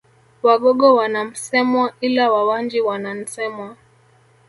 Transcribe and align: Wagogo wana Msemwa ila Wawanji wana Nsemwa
Wagogo 0.43 0.95
wana 0.95 1.25
Msemwa 1.25 1.93
ila 2.01 2.31
Wawanji 2.31 2.81
wana 2.81 3.13
Nsemwa 3.13 3.77